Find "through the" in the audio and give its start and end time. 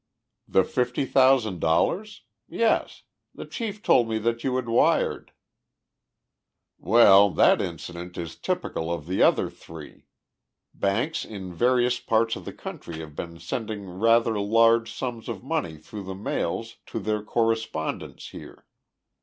15.77-16.15